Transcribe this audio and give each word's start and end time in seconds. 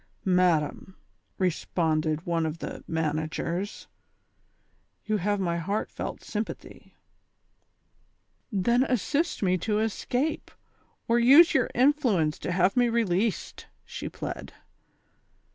"Madam," 0.25 0.95
responded 1.37 2.25
one 2.25 2.43
of 2.43 2.57
the 2.57 2.83
managers, 2.87 3.87
"you 5.05 5.17
have 5.17 5.39
my 5.39 5.57
heartfelt 5.57 6.23
sympathy." 6.23 6.95
"Then 8.51 8.81
assist 8.85 9.43
me 9.43 9.59
to 9.59 9.77
escape, 9.77 10.49
or 11.07 11.19
use 11.19 11.53
your 11.53 11.69
influence 11.75 12.39
to 12.39 12.51
have 12.51 12.75
me 12.75 12.89
released," 12.89 13.67
she 13.85 14.09
pled. 14.09 14.53